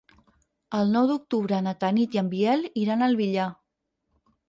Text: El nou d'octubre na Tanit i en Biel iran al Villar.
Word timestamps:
El 0.77 0.89
nou 0.95 1.09
d'octubre 1.11 1.61
na 1.67 1.75
Tanit 1.85 2.19
i 2.19 2.23
en 2.25 2.35
Biel 2.35 2.67
iran 2.87 3.11
al 3.11 3.19
Villar. 3.25 3.49